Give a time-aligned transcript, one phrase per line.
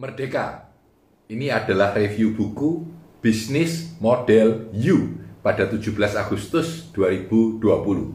[0.00, 0.72] Merdeka.
[1.28, 2.88] Ini adalah review buku
[3.20, 7.60] Bisnis Model U pada 17 Agustus 2020.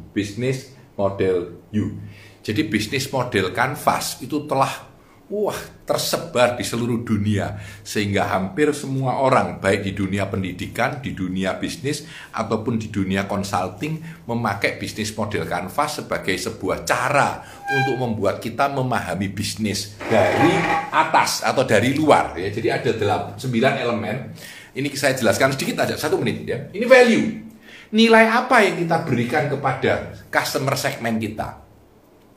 [0.10, 1.86] Bisnis Model U.
[2.42, 4.95] Jadi bisnis model kanvas itu telah
[5.26, 5.58] wah
[5.90, 12.06] tersebar di seluruh dunia sehingga hampir semua orang baik di dunia pendidikan, di dunia bisnis
[12.30, 17.42] ataupun di dunia consulting memakai bisnis model kanvas sebagai sebuah cara
[17.74, 20.54] untuk membuat kita memahami bisnis dari
[20.94, 22.50] atas atau dari luar ya.
[22.54, 23.50] Jadi ada dalam 9
[23.82, 24.18] elemen.
[24.76, 26.70] Ini saya jelaskan sedikit aja satu menit ya.
[26.70, 27.28] Ini value.
[27.96, 31.65] Nilai apa yang kita berikan kepada customer segmen kita?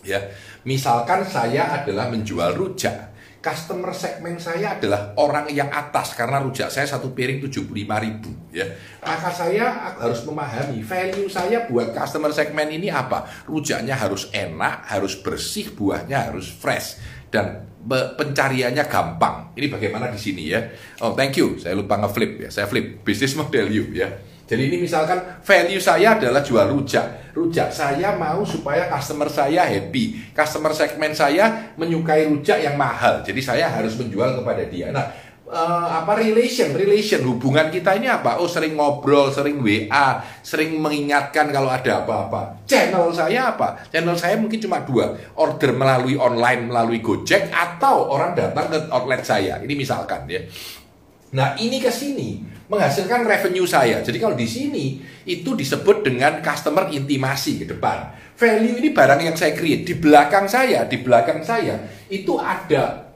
[0.09, 0.33] Ya,
[0.65, 3.13] misalkan saya adalah menjual rujak.
[3.39, 7.71] Customer segmen saya adalah orang yang atas karena rujak saya satu piring 75
[8.03, 8.67] ribu ya.
[8.99, 13.31] Maka saya harus memahami value saya buat customer segmen ini apa.
[13.47, 16.99] Rujaknya harus enak, harus bersih, buahnya harus fresh
[17.31, 19.57] dan pencariannya gampang.
[19.57, 20.61] Ini bagaimana di sini ya.
[21.01, 21.57] Oh, thank you.
[21.57, 22.49] Saya lupa ngeflip ya.
[22.53, 24.09] Saya flip business model you ya.
[24.49, 27.37] Jadi ini misalkan value saya adalah jual rujak.
[27.37, 30.33] Rujak saya mau supaya customer saya happy.
[30.33, 33.21] Customer segmen saya menyukai rujak yang mahal.
[33.21, 34.89] Jadi saya harus menjual kepada dia.
[34.89, 35.05] Nah,
[35.49, 36.71] uh, apa relation?
[36.77, 37.25] Relation.
[37.25, 38.39] Hubungan kita ini apa?
[38.39, 42.65] Oh sering ngobrol sering WA sering mengingatkan kalau ada apa-apa.
[42.69, 43.89] Channel saya apa?
[43.89, 45.17] Channel saya mungkin cuma dua.
[45.41, 49.59] Order melalui online melalui Gojek atau orang datang ke outlet saya.
[49.65, 50.45] Ini misalkan ya.
[51.35, 54.05] Nah ini ke sini menghasilkan revenue saya.
[54.05, 58.13] Jadi kalau di sini itu disebut dengan customer intimasi ke depan.
[58.39, 59.83] Value ini barang yang saya create.
[59.83, 63.08] Di belakang saya, di belakang saya itu ada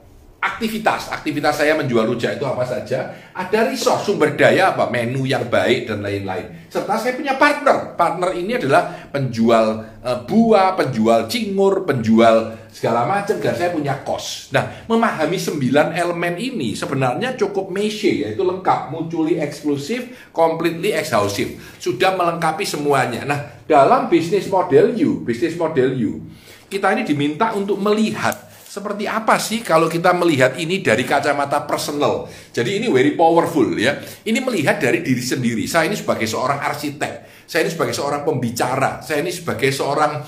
[0.43, 1.07] aktivitas.
[1.15, 3.15] Aktivitas saya menjual rujak itu apa saja?
[3.31, 4.91] Ada resource, sumber daya apa?
[4.91, 6.67] Menu yang baik dan lain-lain.
[6.67, 7.95] Serta saya punya partner.
[7.95, 14.49] Partner ini adalah penjual uh, buah, penjual cingur, penjual segala macam dan saya punya kos.
[14.51, 21.55] Nah, memahami sembilan elemen ini sebenarnya cukup meshe yaitu lengkap, mutually eksklusif, completely exhaustive.
[21.77, 23.23] Sudah melengkapi semuanya.
[23.23, 26.25] Nah, dalam bisnis model you, bisnis model you,
[26.67, 28.42] kita ini diminta untuk melihat
[28.73, 32.25] seperti apa sih kalau kita melihat ini dari kacamata personal.
[32.49, 34.01] Jadi ini very powerful ya.
[34.01, 35.69] Ini melihat dari diri sendiri.
[35.69, 40.25] Saya ini sebagai seorang arsitek, saya ini sebagai seorang pembicara, saya ini sebagai seorang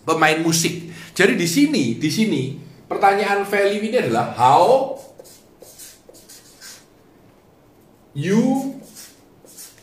[0.00, 0.88] pemain musik.
[1.12, 2.56] Jadi di sini, di sini
[2.88, 4.96] pertanyaan value ini adalah how
[8.16, 8.80] you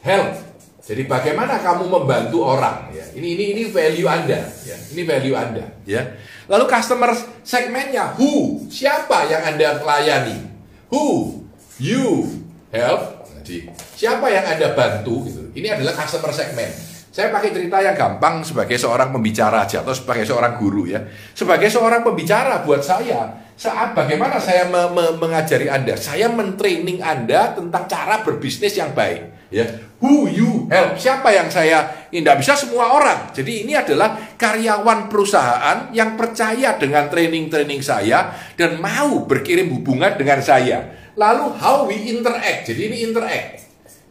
[0.01, 0.44] help.
[0.85, 3.01] Jadi bagaimana kamu membantu orang ya.
[3.17, 4.77] Ini ini ini value Anda ya.
[4.93, 6.13] Ini value Anda ya.
[6.45, 7.09] Lalu customer
[7.41, 8.61] segmennya who?
[8.69, 10.45] Siapa yang Anda layani?
[10.93, 11.41] Who
[11.81, 12.29] you
[12.69, 13.25] help?
[13.41, 13.65] Jadi
[13.97, 15.41] siapa yang Anda bantu gitu.
[15.57, 16.69] Ini adalah customer segmen.
[17.09, 21.01] Saya pakai cerita yang gampang sebagai seorang pembicara aja atau sebagai seorang guru ya.
[21.33, 25.97] Sebagai seorang pembicara buat saya, saat bagaimana saya me me mengajari Anda?
[25.97, 29.65] Saya mentraining Anda tentang cara berbisnis yang baik ya.
[30.03, 30.99] Who you help?
[30.99, 33.31] Siapa yang saya ini tidak bisa semua orang.
[33.31, 40.43] Jadi ini adalah karyawan perusahaan yang percaya dengan training-training saya dan mau berkirim hubungan dengan
[40.43, 40.91] saya.
[41.15, 42.67] Lalu how we interact.
[42.67, 43.63] Jadi ini interact.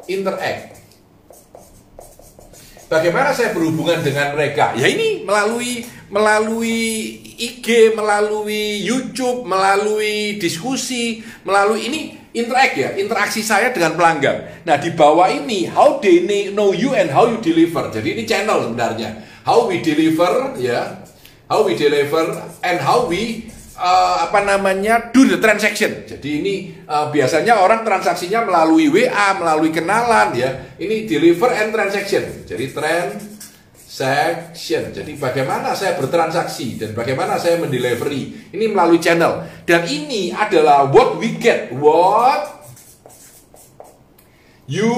[0.09, 0.75] Interact
[2.94, 4.76] Bagaimana saya berhubungan dengan mereka?
[4.76, 5.82] Ya ini melalui
[6.12, 12.00] melalui IG, melalui YouTube, melalui diskusi, melalui ini
[12.34, 14.67] interact ya, interaksi saya dengan pelanggan.
[14.67, 17.89] Nah, di bawah ini how they know you and how you deliver.
[17.95, 19.22] Jadi ini channel sebenarnya.
[19.47, 21.06] How we deliver ya,
[21.47, 22.34] how we deliver
[22.67, 23.47] and how we
[23.78, 26.03] uh, apa namanya do the transaction.
[26.11, 26.55] Jadi ini
[26.91, 30.75] uh, biasanya orang transaksinya melalui WA, melalui kenalan ya.
[30.75, 32.49] Ini deliver and transaction.
[32.49, 32.67] Jadi
[33.94, 34.91] transaction.
[34.91, 38.50] Jadi bagaimana saya bertransaksi dan bagaimana saya mendelivery.
[38.50, 39.47] Ini melalui channel.
[39.62, 41.71] Dan ini adalah what we get.
[41.71, 42.75] What
[44.66, 44.91] you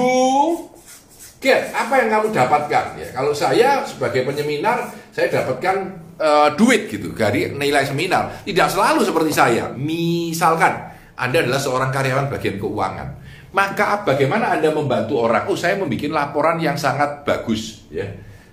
[1.37, 1.69] get.
[1.77, 3.07] Apa yang kamu dapatkan ya.
[3.13, 5.77] Kalau saya sebagai penyeminar, saya dapatkan
[6.17, 8.41] uh, duit gitu dari nilai seminar.
[8.49, 9.69] Tidak selalu seperti saya.
[9.77, 10.73] Misalkan
[11.13, 13.09] Anda adalah seorang karyawan bagian keuangan,
[13.53, 15.49] maka bagaimana Anda membantu orang?
[15.49, 18.05] Oh, saya membuat laporan yang sangat bagus, ya.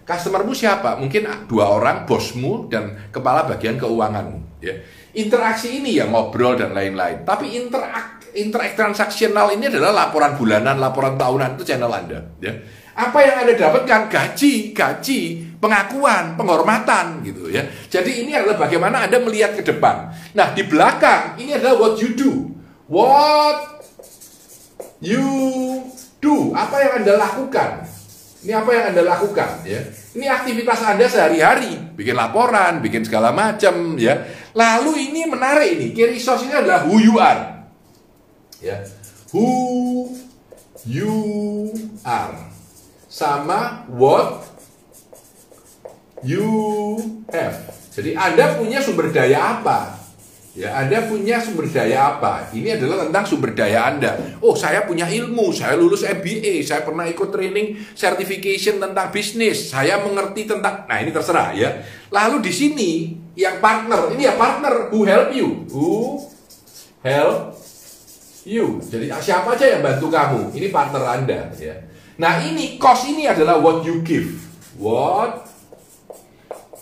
[0.04, 1.00] Customermu siapa?
[1.00, 4.76] Mungkin dua orang, bosmu dan kepala bagian keuanganmu, ya.
[5.16, 7.24] Interaksi ini ya ngobrol dan lain-lain.
[7.24, 12.52] Tapi interak interak transaksional ini adalah laporan bulanan, laporan tahunan itu channel Anda, ya.
[12.94, 14.06] Apa yang Anda dapatkan?
[14.06, 15.20] Gaji, gaji,
[15.58, 17.64] pengakuan, penghormatan gitu ya.
[17.90, 20.14] Jadi ini adalah bagaimana Anda melihat ke depan.
[20.36, 22.54] Nah, di belakang ini adalah what you do.
[22.86, 23.82] What
[25.02, 25.26] you
[26.22, 26.52] do.
[26.54, 27.93] Apa yang Anda lakukan?
[28.44, 29.80] Ini apa yang Anda lakukan ya.
[30.12, 34.20] Ini aktivitas Anda sehari-hari, bikin laporan, bikin segala macam ya.
[34.52, 37.64] Lalu ini menarik ini, key resource ini adalah who you are.
[38.60, 38.84] ya.
[39.32, 39.48] Who
[40.84, 41.16] you
[42.04, 42.36] are
[43.08, 44.44] sama what
[46.20, 46.52] you
[47.32, 47.56] have.
[47.96, 50.03] Jadi Anda punya sumber daya apa?
[50.54, 52.46] Ya, Anda punya sumber daya apa?
[52.54, 54.38] Ini adalah tentang sumber daya Anda.
[54.38, 59.98] Oh, saya punya ilmu, saya lulus MBA, saya pernah ikut training certification tentang bisnis, saya
[59.98, 61.82] mengerti tentang Nah, ini terserah ya.
[62.14, 62.90] Lalu di sini
[63.34, 65.66] yang partner, ini ya partner who help you.
[65.74, 66.22] Who
[67.02, 67.58] help
[68.46, 68.78] you.
[68.78, 70.54] Jadi siapa aja yang bantu kamu?
[70.54, 71.74] Ini partner Anda ya.
[72.22, 74.38] Nah, ini cost ini adalah what you give.
[74.78, 75.50] What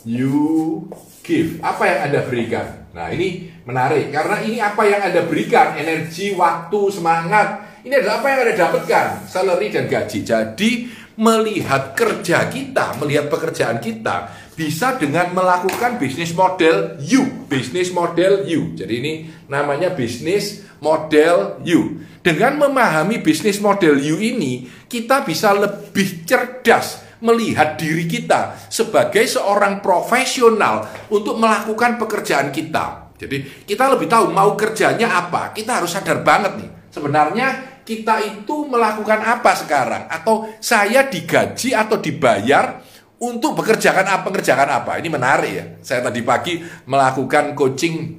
[0.04, 0.84] you
[1.24, 1.56] give.
[1.64, 2.81] Apa yang Anda berikan?
[2.92, 7.80] Nah, ini menarik karena ini apa yang Anda berikan, energi, waktu, semangat.
[7.82, 10.18] Ini adalah apa yang Anda dapatkan, salary dan gaji.
[10.22, 10.70] Jadi,
[11.16, 18.76] melihat kerja kita, melihat pekerjaan kita bisa dengan melakukan bisnis model U, bisnis model U.
[18.76, 19.12] Jadi ini
[19.48, 22.00] namanya bisnis model U.
[22.22, 29.78] Dengan memahami bisnis model U ini, kita bisa lebih cerdas melihat diri kita sebagai seorang
[29.78, 33.14] profesional untuk melakukan pekerjaan kita.
[33.16, 35.54] Jadi kita lebih tahu mau kerjanya apa.
[35.54, 36.70] Kita harus sadar banget nih.
[36.90, 42.82] Sebenarnya kita itu melakukan apa sekarang atau saya digaji atau dibayar
[43.22, 44.98] untuk bekerjakan apa pekerjaan apa.
[44.98, 45.64] Ini menarik ya.
[45.78, 46.58] Saya tadi pagi
[46.90, 48.18] melakukan coaching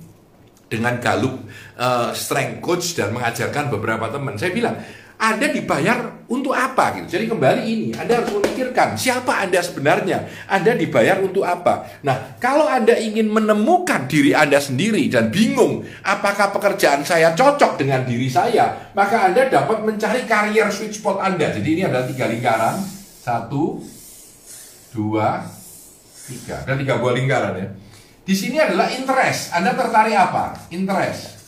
[0.71, 1.35] dengan Galup
[1.77, 4.39] uh, strength coach dan mengajarkan beberapa teman.
[4.39, 4.79] Saya bilang,
[5.23, 7.15] anda dibayar untuk apa gitu.
[7.15, 10.27] Jadi kembali ini Anda harus memikirkan siapa Anda sebenarnya.
[10.51, 11.87] Anda dibayar untuk apa?
[12.03, 18.03] Nah, kalau Anda ingin menemukan diri Anda sendiri dan bingung apakah pekerjaan saya cocok dengan
[18.03, 21.55] diri saya, maka Anda dapat mencari karier sweet spot Anda.
[21.55, 22.83] Jadi ini adalah tiga lingkaran.
[23.23, 23.79] Satu,
[24.91, 25.39] dua,
[26.27, 26.67] tiga.
[26.67, 27.67] Ada tiga buah lingkaran ya.
[28.27, 29.55] Di sini adalah interest.
[29.55, 30.67] Anda tertarik apa?
[30.67, 31.39] Interest.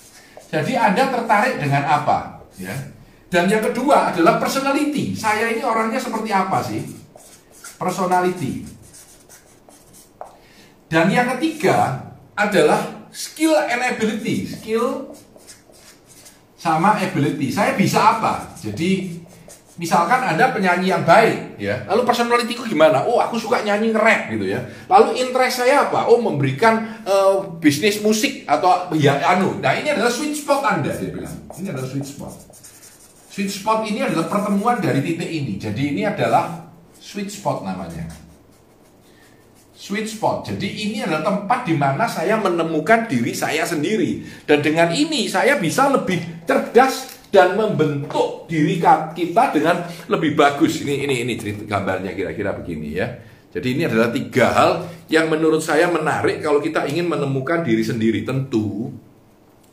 [0.48, 2.40] Jadi Anda tertarik dengan apa?
[2.56, 2.95] Ya.
[3.26, 5.18] Dan yang kedua adalah personality.
[5.18, 6.82] Saya ini orangnya seperti apa sih?
[7.76, 8.64] Personality.
[10.86, 12.08] Dan yang ketiga
[12.38, 14.46] adalah skill and ability.
[14.46, 15.12] Skill
[16.56, 17.50] sama ability.
[17.50, 18.54] Saya bisa apa?
[18.62, 19.22] Jadi
[19.76, 21.84] misalkan ada penyanyi yang baik, ya.
[21.92, 23.04] Lalu personality ku gimana?
[23.04, 24.64] Oh, aku suka nyanyi rap gitu ya.
[24.88, 26.08] Lalu interest saya apa?
[26.08, 29.60] Oh, memberikan uh, bisnis musik atau ya anu.
[29.60, 31.36] Nah, ini adalah sweet spot Anda, dia bilang.
[31.60, 32.34] Ini adalah sweet spot.
[33.36, 35.60] Sweet spot ini adalah pertemuan dari titik ini.
[35.60, 38.08] Jadi ini adalah sweet spot namanya.
[39.76, 40.48] Sweet spot.
[40.48, 44.24] Jadi ini adalah tempat di mana saya menemukan diri saya sendiri.
[44.48, 48.80] Dan dengan ini saya bisa lebih cerdas dan membentuk diri
[49.12, 50.80] kita dengan lebih bagus.
[50.80, 51.36] Ini ini ini
[51.68, 53.20] gambarnya kira-kira begini ya.
[53.52, 54.72] Jadi ini adalah tiga hal
[55.12, 58.24] yang menurut saya menarik kalau kita ingin menemukan diri sendiri.
[58.24, 58.96] Tentu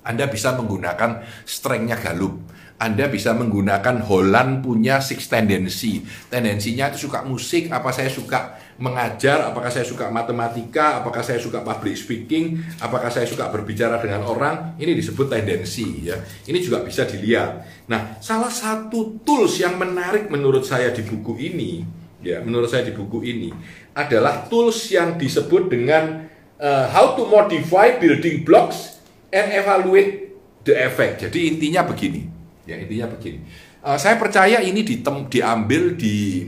[0.03, 2.43] Anda bisa menggunakan strengthnya Galup
[2.83, 6.03] anda bisa menggunakan Holland punya six tendency.
[6.27, 11.63] Tendensinya itu suka musik, apa saya suka mengajar, apakah saya suka matematika, apakah saya suka
[11.63, 16.19] public speaking, apakah saya suka berbicara dengan orang, ini disebut tendensi ya.
[16.43, 17.87] Ini juga bisa dilihat.
[17.87, 21.87] Nah, salah satu tools yang menarik menurut saya di buku ini,
[22.19, 23.55] ya, menurut saya di buku ini
[23.95, 26.27] adalah tools yang disebut dengan
[26.59, 28.99] uh, how to modify building blocks
[29.31, 30.35] and evaluate
[30.67, 31.23] the effect.
[31.31, 33.43] Jadi intinya begini Ya intinya begini.
[33.83, 36.47] Uh, saya percaya ini ditem, diambil di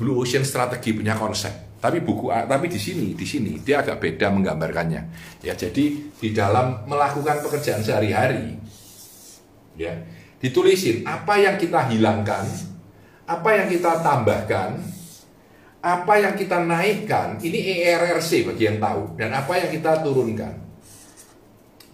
[0.00, 1.52] Blue Ocean Strategi punya konsep.
[1.80, 5.02] Tapi buku tapi di sini di sini dia agak beda menggambarkannya.
[5.40, 8.60] Ya jadi di dalam melakukan pekerjaan sehari-hari
[9.80, 9.96] ya
[10.44, 12.44] ditulisin apa yang kita hilangkan,
[13.24, 14.76] apa yang kita tambahkan,
[15.80, 20.52] apa yang kita naikkan, ini ERRC bagi yang tahu dan apa yang kita turunkan.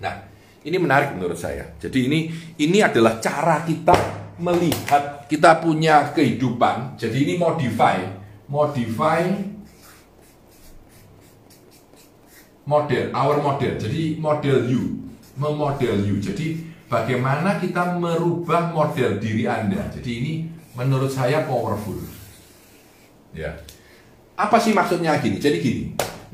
[0.03, 0.26] Nah,
[0.67, 1.79] ini menarik menurut saya.
[1.79, 2.21] Jadi ini
[2.59, 3.95] ini adalah cara kita
[4.43, 6.99] melihat kita punya kehidupan.
[6.99, 8.03] Jadi ini modify,
[8.51, 9.23] modify
[12.67, 13.73] model, our model.
[13.79, 15.07] Jadi model you,
[15.39, 16.19] memodel you.
[16.19, 19.87] Jadi bagaimana kita merubah model diri Anda.
[19.95, 20.33] Jadi ini
[20.75, 21.97] menurut saya powerful.
[23.33, 23.55] Ya.
[24.37, 25.39] Apa sih maksudnya gini?
[25.39, 25.85] Jadi gini.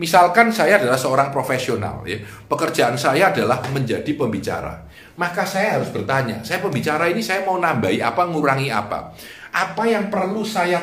[0.00, 2.16] Misalkan saya adalah seorang profesional, ya,
[2.48, 4.88] pekerjaan saya adalah menjadi pembicara.
[5.20, 9.12] Maka saya harus bertanya, saya pembicara ini saya mau nambahi apa, ngurangi apa?
[9.52, 10.80] Apa yang perlu saya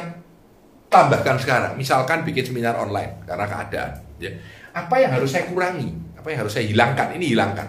[0.94, 1.74] tambahkan sekarang?
[1.74, 4.32] Misalkan bikin seminar online karena keadaan, ya.
[4.78, 5.90] Apa yang harus saya kurangi?
[6.14, 7.18] Apa yang harus saya hilangkan?
[7.18, 7.68] Ini hilangkan.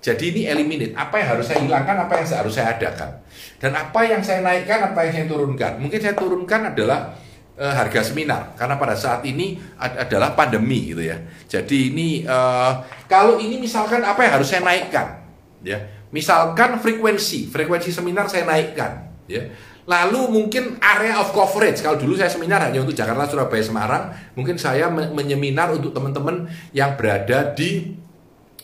[0.00, 0.96] Jadi ini eliminate.
[0.96, 3.20] Apa yang harus saya hilangkan, apa yang harus saya adakan.
[3.60, 5.72] Dan apa yang saya naikkan, apa yang saya turunkan.
[5.76, 7.12] Mungkin saya turunkan adalah
[7.60, 11.20] uh, harga seminar karena pada saat ini ad adalah pandemi gitu ya.
[11.44, 15.20] Jadi ini uh, kalau ini misalkan apa yang harus saya naikkan
[15.60, 19.46] ya Misalkan frekuensi, frekuensi seminar saya naikkan, ya.
[19.86, 21.82] Lalu mungkin area of coverage.
[21.82, 26.98] Kalau dulu saya seminar hanya untuk Jakarta, Surabaya, Semarang, mungkin saya menyeminar untuk teman-teman yang
[26.98, 27.94] berada di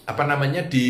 [0.07, 0.87] apa namanya di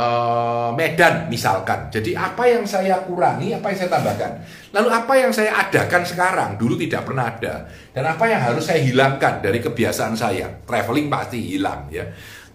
[0.00, 1.92] uh, Medan misalkan.
[1.92, 4.32] Jadi apa yang saya kurangi, apa yang saya tambahkan.
[4.72, 8.80] Lalu apa yang saya adakan sekarang dulu tidak pernah ada dan apa yang harus saya
[8.80, 10.48] hilangkan dari kebiasaan saya.
[10.64, 12.06] Traveling pasti hilang ya.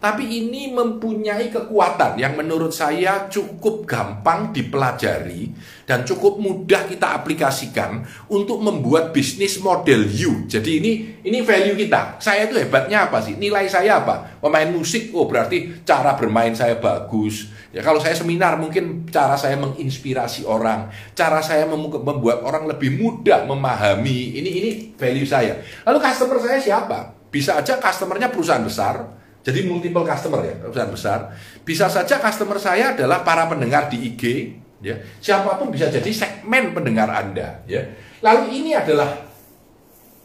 [0.05, 5.49] Tapi ini mempunyai kekuatan yang menurut saya cukup gampang dipelajari
[5.81, 10.45] dan cukup mudah kita aplikasikan untuk membuat bisnis model you.
[10.45, 10.91] Jadi ini
[11.25, 12.21] ini value kita.
[12.21, 13.33] Saya itu hebatnya apa sih?
[13.33, 14.37] Nilai saya apa?
[14.45, 17.49] Pemain musik, oh berarti cara bermain saya bagus.
[17.73, 20.85] Ya kalau saya seminar mungkin cara saya menginspirasi orang,
[21.17, 24.37] cara saya membuat orang lebih mudah memahami.
[24.37, 25.65] Ini ini value saya.
[25.81, 27.25] Lalu customer saya siapa?
[27.33, 31.19] Bisa aja customernya perusahaan besar, jadi multiple customer ya, perusahaan besar.
[31.61, 34.23] Bisa saja customer saya adalah para pendengar di IG,
[34.81, 34.97] ya.
[35.21, 37.85] Siapa pun bisa jadi segmen pendengar Anda, ya.
[38.25, 39.13] Lalu ini adalah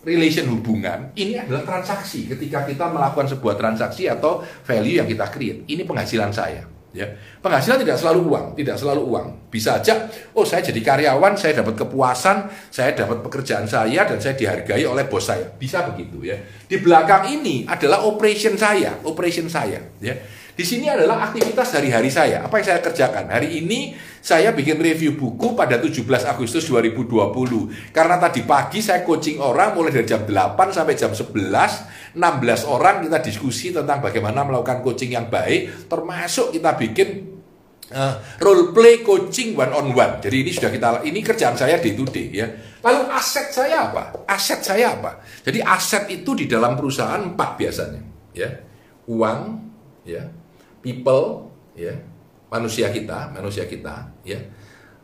[0.00, 5.68] relation hubungan, ini adalah transaksi ketika kita melakukan sebuah transaksi atau value yang kita create.
[5.68, 6.64] Ini penghasilan saya.
[6.90, 7.06] Ya,
[7.38, 9.26] penghasilan tidak selalu uang, tidak selalu uang.
[9.46, 14.34] Bisa aja, oh saya jadi karyawan, saya dapat kepuasan, saya dapat pekerjaan saya dan saya
[14.34, 15.46] dihargai oleh bos saya.
[15.54, 16.34] Bisa begitu ya.
[16.66, 19.78] Di belakang ini adalah operation saya, operation saya.
[20.02, 20.18] Ya,
[20.60, 22.44] di sini adalah aktivitas hari-hari saya.
[22.44, 23.32] Apa yang saya kerjakan?
[23.32, 27.96] Hari ini saya bikin review buku pada 17 Agustus 2020.
[27.96, 32.12] Karena tadi pagi saya coaching orang mulai dari jam 8 sampai jam 11.
[32.12, 32.20] 16
[32.68, 35.88] orang kita diskusi tentang bagaimana melakukan coaching yang baik.
[35.88, 37.08] Termasuk kita bikin
[37.96, 40.20] uh, role play coaching one on one.
[40.20, 42.44] Jadi ini sudah kita ini kerjaan saya day to day ya.
[42.84, 44.28] Lalu aset saya apa?
[44.28, 45.24] Aset saya apa?
[45.40, 48.04] Jadi aset itu di dalam perusahaan empat biasanya
[48.36, 48.68] ya.
[49.08, 49.72] Uang
[50.04, 50.22] ya,
[50.80, 51.94] people ya
[52.50, 54.40] manusia kita manusia kita ya.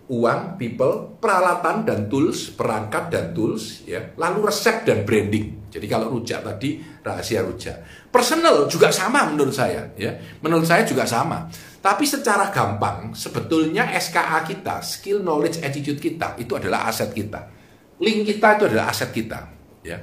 [0.06, 4.14] Uang people peralatan dan tools perangkat dan tools ya.
[4.14, 5.66] Lalu resep dan branding.
[5.66, 8.06] Jadi kalau rujak tadi rahasia rujak.
[8.14, 10.14] Personal juga sama menurut saya ya.
[10.47, 11.50] Menurut saya juga sama.
[11.83, 17.50] Tapi secara gampang sebetulnya SKA kita skill knowledge attitude kita itu adalah aset kita.
[17.99, 19.56] Link kita itu adalah aset kita
[19.87, 19.99] ya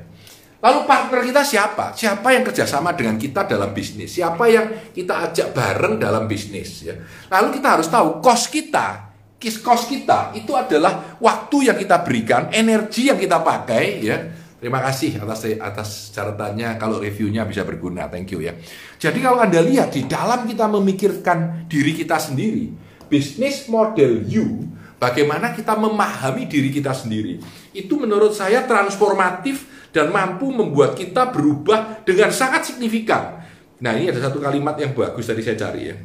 [0.64, 1.92] Lalu partner kita siapa?
[1.92, 4.16] Siapa yang kerjasama dengan kita dalam bisnis?
[4.16, 6.88] Siapa yang kita ajak bareng dalam bisnis?
[6.88, 6.96] Ya.
[7.28, 9.12] Lalu kita harus tahu cost kita,
[9.60, 13.84] cost kita itu adalah waktu yang kita berikan, energi yang kita pakai.
[14.00, 14.18] Ya.
[14.64, 16.80] Terima kasih atas atas catatannya.
[16.80, 18.56] Kalau reviewnya bisa berguna, thank you ya.
[18.96, 22.72] Jadi kalau anda lihat di dalam kita memikirkan diri kita sendiri,
[23.12, 27.44] bisnis model you, bagaimana kita memahami diri kita sendiri,
[27.76, 33.40] itu menurut saya transformatif dan mampu membuat kita berubah dengan sangat signifikan.
[33.80, 35.96] Nah, ini ada satu kalimat yang bagus tadi saya cari ya.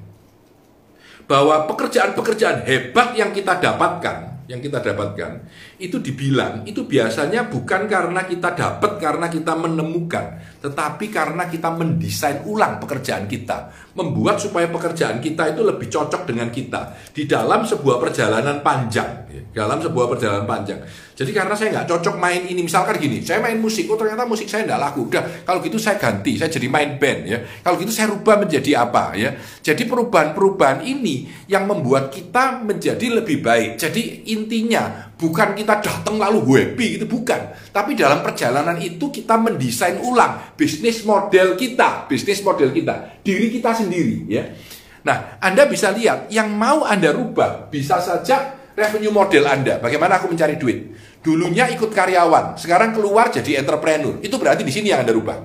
[1.25, 5.45] Bahwa pekerjaan-pekerjaan hebat yang kita dapatkan, yang kita dapatkan,
[5.77, 12.41] itu dibilang itu biasanya bukan karena kita dapat karena kita menemukan, tetapi karena kita mendesain
[12.49, 18.01] ulang pekerjaan kita, membuat supaya pekerjaan kita itu lebih cocok dengan kita di dalam sebuah
[18.01, 20.81] perjalanan panjang, ya, dalam sebuah perjalanan panjang.
[21.19, 24.47] Jadi karena saya nggak cocok main ini, misalkan gini, saya main musik, oh ternyata musik
[24.47, 25.11] saya nggak laku.
[25.11, 27.43] Udah, kalau gitu saya ganti, saya jadi main band ya.
[27.67, 29.35] Kalau gitu saya rubah menjadi apa ya.
[29.59, 33.83] Jadi perubahan-perubahan ini yang membuat kita menjadi lebih baik.
[33.83, 37.51] Jadi intinya bukan kita datang lalu happy itu bukan.
[37.75, 43.75] Tapi dalam perjalanan itu kita mendesain ulang bisnis model kita, bisnis model kita, diri kita
[43.75, 44.47] sendiri ya.
[45.03, 49.83] Nah, Anda bisa lihat yang mau Anda rubah bisa saja revenue model Anda.
[49.83, 50.95] Bagaimana aku mencari duit?
[51.19, 54.23] Dulunya ikut karyawan, sekarang keluar jadi entrepreneur.
[54.23, 55.39] Itu berarti di sini yang Anda rubah.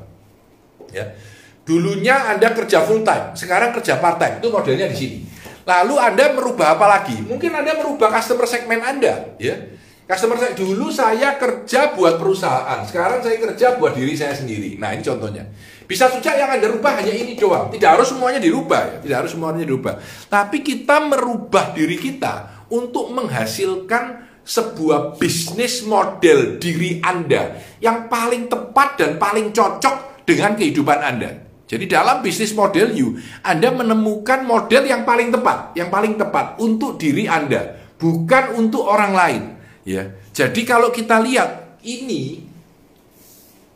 [0.94, 1.18] Ya.
[1.66, 4.38] Dulunya Anda kerja full time, sekarang kerja part time.
[4.38, 5.18] Itu modelnya di sini.
[5.64, 7.24] Lalu Anda merubah apa lagi?
[7.24, 9.56] Mungkin Anda merubah customer segmen Anda, ya.
[10.04, 14.76] Customer saya dulu saya kerja buat perusahaan, sekarang saya kerja buat diri saya sendiri.
[14.76, 15.48] Nah, ini contohnya.
[15.88, 17.72] Bisa saja yang Anda rubah hanya ini doang.
[17.72, 20.04] Tidak harus semuanya dirubah ya, tidak harus semuanya dirubah.
[20.28, 29.00] Tapi kita merubah diri kita untuk menghasilkan sebuah bisnis model diri Anda yang paling tepat
[29.00, 31.43] dan paling cocok dengan kehidupan Anda.
[31.74, 37.02] Jadi dalam bisnis model you, Anda menemukan model yang paling tepat, yang paling tepat untuk
[37.02, 39.44] diri Anda, bukan untuk orang lain.
[39.82, 42.46] Ya, jadi kalau kita lihat ini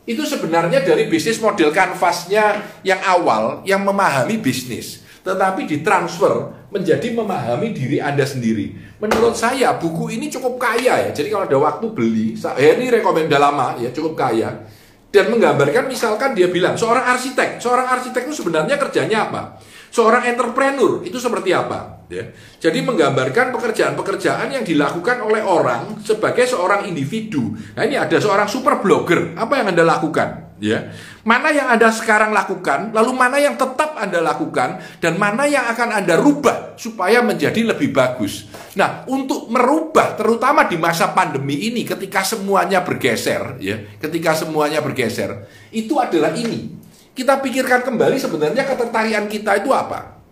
[0.06, 7.74] itu sebenarnya dari bisnis model kanvasnya yang awal yang memahami bisnis, tetapi ditransfer menjadi memahami
[7.74, 8.78] diri Anda sendiri.
[9.02, 11.10] Menurut saya buku ini cukup kaya ya.
[11.10, 14.54] Jadi kalau ada waktu beli, saya ini rekomendasi lama ya cukup kaya.
[15.08, 19.56] Dan menggambarkan misalkan dia bilang seorang arsitek, seorang arsitek itu sebenarnya kerjanya apa?
[19.88, 22.04] Seorang entrepreneur itu seperti apa?
[22.12, 22.28] Ya.
[22.60, 27.56] Jadi menggambarkan pekerjaan-pekerjaan yang dilakukan oleh orang sebagai seorang individu.
[27.76, 30.47] Nah ini ada seorang super blogger, apa yang anda lakukan?
[30.58, 30.90] Ya,
[31.22, 36.02] mana yang anda sekarang lakukan, lalu mana yang tetap anda lakukan, dan mana yang akan
[36.02, 38.50] anda rubah supaya menjadi lebih bagus.
[38.74, 45.46] Nah, untuk merubah, terutama di masa pandemi ini, ketika semuanya bergeser, ya, ketika semuanya bergeser,
[45.70, 46.74] itu adalah ini
[47.18, 50.22] kita pikirkan kembali sebenarnya ketertarikan kita itu apa.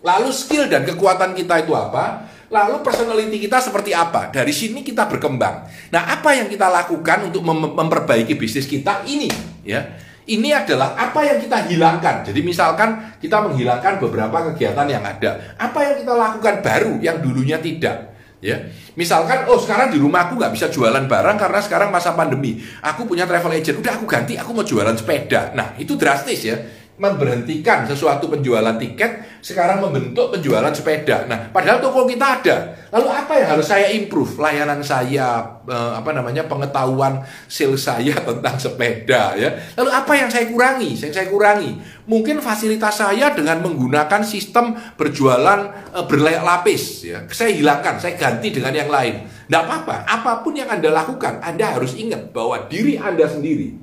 [0.00, 2.24] Lalu skill dan kekuatan kita itu apa?
[2.48, 4.32] Lalu personality kita seperti apa?
[4.32, 5.68] Dari sini kita berkembang.
[5.92, 9.28] Nah, apa yang kita lakukan untuk mem memperbaiki bisnis kita ini,
[9.64, 9.80] ya?
[10.22, 12.22] Ini adalah apa yang kita hilangkan.
[12.22, 15.58] Jadi misalkan kita menghilangkan beberapa kegiatan yang ada.
[15.58, 18.58] Apa yang kita lakukan baru yang dulunya tidak ya
[18.98, 23.06] misalkan oh sekarang di rumah aku nggak bisa jualan barang karena sekarang masa pandemi aku
[23.06, 26.58] punya travel agent udah aku ganti aku mau jualan sepeda nah itu drastis ya
[27.02, 31.26] memberhentikan sesuatu penjualan tiket sekarang membentuk penjualan sepeda.
[31.26, 32.56] Nah, padahal toko kita ada.
[32.94, 34.38] Lalu apa yang harus saya improve?
[34.38, 37.18] Layanan saya, eh, apa namanya pengetahuan
[37.50, 39.50] sales saya tentang sepeda ya.
[39.74, 40.94] Lalu apa yang saya kurangi?
[40.94, 41.74] Yang saya kurangi
[42.06, 47.26] mungkin fasilitas saya dengan menggunakan sistem berjualan eh, berlayak lapis ya.
[47.34, 49.26] Saya hilangkan, saya ganti dengan yang lain.
[49.50, 53.81] Tidak apa-apa, apa pun yang Anda lakukan, Anda harus ingat bahwa diri Anda sendiri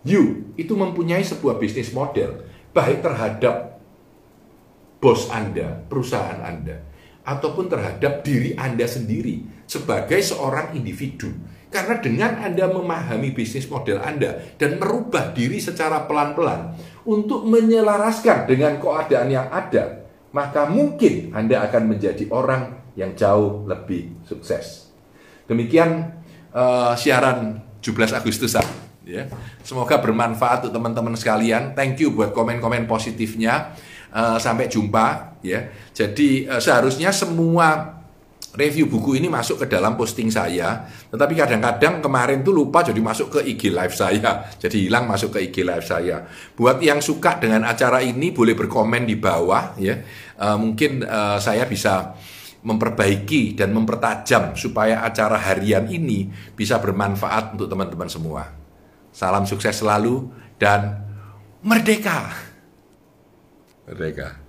[0.00, 3.80] You itu mempunyai sebuah bisnis model baik terhadap
[5.00, 6.80] bos Anda, perusahaan Anda,
[7.24, 11.28] ataupun terhadap diri Anda sendiri sebagai seorang individu.
[11.70, 16.74] Karena dengan Anda memahami bisnis model Anda dan merubah diri secara pelan-pelan
[17.06, 24.18] untuk menyelaraskan dengan keadaan yang ada, maka mungkin Anda akan menjadi orang yang jauh lebih
[24.26, 24.90] sukses.
[25.46, 29.28] Demikian uh, siaran 17 Agustusan ya.
[29.64, 31.72] Semoga bermanfaat untuk teman-teman sekalian.
[31.76, 33.74] Thank you buat komen-komen positifnya.
[34.10, 35.70] Uh, sampai jumpa ya.
[35.94, 38.00] Jadi uh, seharusnya semua
[38.58, 40.82] review buku ini masuk ke dalam posting saya,
[41.14, 45.46] tetapi kadang-kadang kemarin tuh lupa jadi masuk ke IG live saya, jadi hilang masuk ke
[45.46, 46.26] IG live saya.
[46.58, 50.02] Buat yang suka dengan acara ini boleh berkomen di bawah ya,
[50.42, 52.18] uh, mungkin uh, saya bisa
[52.66, 58.59] memperbaiki dan mempertajam supaya acara harian ini bisa bermanfaat untuk teman-teman semua.
[59.10, 61.04] Salam sukses selalu dan
[61.60, 62.32] merdeka.
[63.84, 64.39] Merdeka.